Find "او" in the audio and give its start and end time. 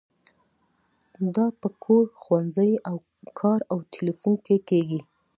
3.71-3.77